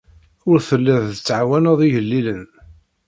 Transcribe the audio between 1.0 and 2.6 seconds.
tettɛawaneḍ igellilen.